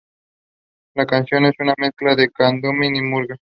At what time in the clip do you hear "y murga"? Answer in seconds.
2.87-3.35